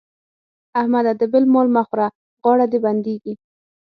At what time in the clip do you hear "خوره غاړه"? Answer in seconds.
1.87-2.65